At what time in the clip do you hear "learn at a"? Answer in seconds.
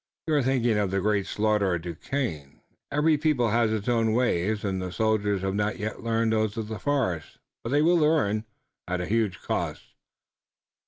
7.99-9.05